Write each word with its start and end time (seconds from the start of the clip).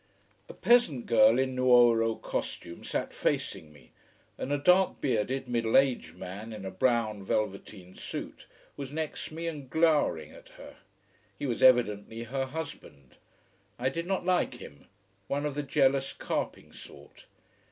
A 0.49 0.53
peasant 0.55 1.05
girl 1.05 1.37
in 1.37 1.53
Nuoro 1.53 2.15
costume 2.15 2.83
sat 2.83 3.13
facing 3.13 3.71
me, 3.71 3.91
and 4.35 4.51
a 4.51 4.57
dark 4.57 4.99
bearded, 4.99 5.47
middle 5.47 5.77
aged 5.77 6.15
man 6.17 6.51
in 6.53 6.65
a 6.65 6.71
brown 6.71 7.23
velveteen 7.23 7.93
suit 7.93 8.47
was 8.75 8.91
next 8.91 9.29
me 9.31 9.45
and 9.45 9.69
glowering 9.69 10.31
at 10.31 10.49
her. 10.57 10.77
He 11.37 11.45
was 11.45 11.61
evidently 11.61 12.23
her 12.23 12.45
husband. 12.47 13.17
I 13.77 13.89
did 13.89 14.07
not 14.07 14.25
like 14.25 14.55
him: 14.55 14.87
one 15.27 15.45
of 15.45 15.53
the 15.53 15.61
jealous, 15.61 16.13
carping 16.13 16.73
sort. 16.73 17.27